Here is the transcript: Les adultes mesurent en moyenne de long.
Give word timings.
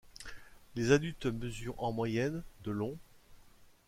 Les 0.73 0.91
adultes 0.91 1.27
mesurent 1.27 1.75
en 1.83 1.91
moyenne 1.91 2.41
de 2.63 2.71
long. 2.71 2.97